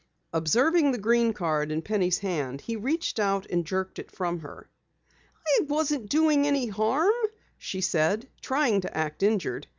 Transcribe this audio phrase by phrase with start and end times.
[0.33, 4.67] Observing the green card in Penny's hand he reached out and jerked it from her.
[5.59, 7.13] "I wasn't doing any harm,"
[7.59, 9.67] she said, trying to act injured.